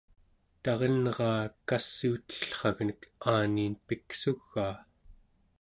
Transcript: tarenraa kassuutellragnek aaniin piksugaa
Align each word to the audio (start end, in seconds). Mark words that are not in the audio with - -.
tarenraa 0.63 1.41
kassuutellragnek 1.71 3.01
aaniin 3.35 3.79
piksugaa 3.87 4.73